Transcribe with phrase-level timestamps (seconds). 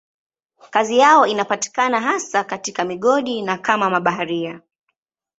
[0.69, 4.61] Kazi yao inapatikana hasa katika migodi na kama mabaharia.